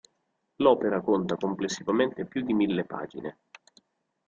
L'opera 0.55 0.99
conta 0.99 1.37
complessivamente 1.37 2.25
più 2.25 2.41
di 2.41 2.53
mille 2.55 2.85
pagine. 2.85 3.37